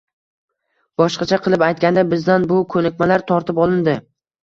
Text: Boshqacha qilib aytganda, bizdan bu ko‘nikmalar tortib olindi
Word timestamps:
Boshqacha 1.01 1.39
qilib 1.49 1.67
aytganda, 1.69 2.07
bizdan 2.17 2.51
bu 2.55 2.61
ko‘nikmalar 2.75 3.29
tortib 3.33 3.65
olindi 3.69 4.01